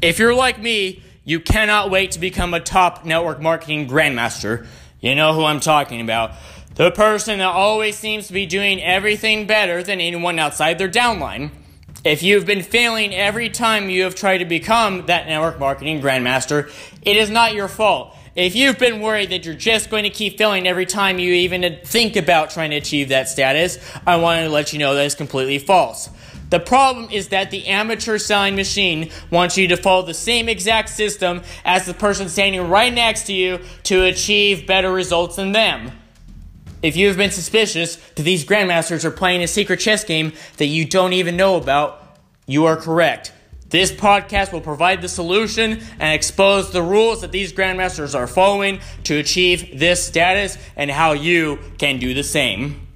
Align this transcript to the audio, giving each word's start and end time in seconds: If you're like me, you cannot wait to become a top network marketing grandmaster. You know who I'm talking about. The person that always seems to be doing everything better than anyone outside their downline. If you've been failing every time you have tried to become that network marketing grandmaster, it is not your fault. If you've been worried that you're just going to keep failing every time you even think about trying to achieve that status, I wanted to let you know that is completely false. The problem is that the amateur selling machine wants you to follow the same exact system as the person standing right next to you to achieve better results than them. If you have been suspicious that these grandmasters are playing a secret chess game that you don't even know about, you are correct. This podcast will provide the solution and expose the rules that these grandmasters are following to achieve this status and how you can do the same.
If 0.00 0.20
you're 0.20 0.34
like 0.34 0.60
me, 0.60 1.02
you 1.24 1.40
cannot 1.40 1.90
wait 1.90 2.12
to 2.12 2.20
become 2.20 2.54
a 2.54 2.60
top 2.60 3.04
network 3.04 3.40
marketing 3.40 3.88
grandmaster. 3.88 4.64
You 5.00 5.16
know 5.16 5.34
who 5.34 5.44
I'm 5.44 5.58
talking 5.58 6.00
about. 6.00 6.34
The 6.76 6.92
person 6.92 7.38
that 7.38 7.48
always 7.48 7.96
seems 7.96 8.28
to 8.28 8.32
be 8.32 8.46
doing 8.46 8.80
everything 8.80 9.48
better 9.48 9.82
than 9.82 10.00
anyone 10.00 10.38
outside 10.38 10.78
their 10.78 10.88
downline. 10.88 11.50
If 12.04 12.22
you've 12.22 12.46
been 12.46 12.62
failing 12.62 13.12
every 13.12 13.50
time 13.50 13.90
you 13.90 14.04
have 14.04 14.14
tried 14.14 14.38
to 14.38 14.44
become 14.44 15.06
that 15.06 15.26
network 15.26 15.58
marketing 15.58 16.00
grandmaster, 16.00 16.70
it 17.02 17.16
is 17.16 17.28
not 17.28 17.54
your 17.54 17.66
fault. 17.66 18.16
If 18.36 18.54
you've 18.54 18.78
been 18.78 19.00
worried 19.00 19.30
that 19.30 19.44
you're 19.44 19.56
just 19.56 19.90
going 19.90 20.04
to 20.04 20.10
keep 20.10 20.38
failing 20.38 20.68
every 20.68 20.86
time 20.86 21.18
you 21.18 21.32
even 21.32 21.78
think 21.84 22.14
about 22.14 22.50
trying 22.50 22.70
to 22.70 22.76
achieve 22.76 23.08
that 23.08 23.28
status, 23.28 23.78
I 24.06 24.18
wanted 24.18 24.44
to 24.44 24.50
let 24.50 24.72
you 24.72 24.78
know 24.78 24.94
that 24.94 25.06
is 25.06 25.16
completely 25.16 25.58
false. 25.58 26.08
The 26.50 26.60
problem 26.60 27.08
is 27.10 27.28
that 27.28 27.50
the 27.50 27.66
amateur 27.66 28.18
selling 28.18 28.56
machine 28.56 29.10
wants 29.30 29.58
you 29.58 29.68
to 29.68 29.76
follow 29.76 30.02
the 30.02 30.14
same 30.14 30.48
exact 30.48 30.88
system 30.88 31.42
as 31.64 31.84
the 31.84 31.94
person 31.94 32.28
standing 32.28 32.68
right 32.68 32.92
next 32.92 33.24
to 33.24 33.34
you 33.34 33.60
to 33.84 34.04
achieve 34.04 34.66
better 34.66 34.90
results 34.90 35.36
than 35.36 35.52
them. 35.52 35.92
If 36.82 36.96
you 36.96 37.08
have 37.08 37.16
been 37.16 37.32
suspicious 37.32 37.96
that 37.96 38.22
these 38.22 38.44
grandmasters 38.44 39.04
are 39.04 39.10
playing 39.10 39.42
a 39.42 39.48
secret 39.48 39.80
chess 39.80 40.04
game 40.04 40.32
that 40.56 40.66
you 40.66 40.84
don't 40.84 41.12
even 41.12 41.36
know 41.36 41.56
about, 41.56 42.18
you 42.46 42.64
are 42.66 42.76
correct. 42.76 43.32
This 43.68 43.92
podcast 43.92 44.52
will 44.52 44.62
provide 44.62 45.02
the 45.02 45.08
solution 45.08 45.82
and 45.98 46.14
expose 46.14 46.72
the 46.72 46.82
rules 46.82 47.20
that 47.20 47.32
these 47.32 47.52
grandmasters 47.52 48.14
are 48.14 48.26
following 48.26 48.80
to 49.04 49.18
achieve 49.18 49.78
this 49.78 50.06
status 50.06 50.56
and 50.76 50.90
how 50.90 51.12
you 51.12 51.58
can 51.76 51.98
do 51.98 52.14
the 52.14 52.24
same. 52.24 52.87